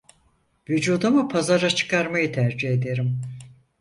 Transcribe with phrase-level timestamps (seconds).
[0.69, 3.21] Vücudumu pazara çıkarmayı tercih ederim.